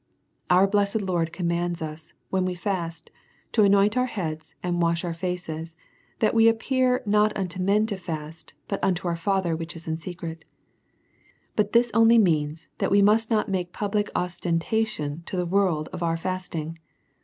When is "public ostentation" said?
13.73-15.21